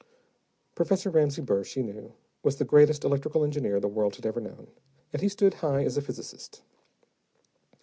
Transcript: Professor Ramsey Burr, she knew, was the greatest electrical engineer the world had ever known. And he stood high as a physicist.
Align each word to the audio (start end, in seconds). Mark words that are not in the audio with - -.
Professor 0.73 1.11
Ramsey 1.11 1.43
Burr, 1.43 1.63
she 1.63 1.83
knew, 1.83 2.13
was 2.41 2.55
the 2.55 2.65
greatest 2.65 3.03
electrical 3.03 3.43
engineer 3.43 3.79
the 3.79 3.87
world 3.87 4.15
had 4.15 4.25
ever 4.25 4.41
known. 4.41 4.65
And 5.13 5.21
he 5.21 5.29
stood 5.29 5.53
high 5.53 5.83
as 5.83 5.95
a 5.95 6.01
physicist. 6.01 6.63